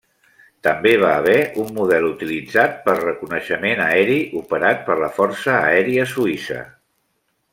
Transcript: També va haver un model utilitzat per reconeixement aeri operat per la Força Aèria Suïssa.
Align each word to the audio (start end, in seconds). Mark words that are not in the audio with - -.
També 0.67 0.93
va 1.01 1.09
haver 1.17 1.35
un 1.63 1.67
model 1.79 2.07
utilitzat 2.07 2.79
per 2.87 2.95
reconeixement 3.03 3.83
aeri 3.91 4.17
operat 4.41 4.83
per 4.89 4.97
la 5.05 5.13
Força 5.21 5.55
Aèria 5.69 6.09
Suïssa. 6.17 6.61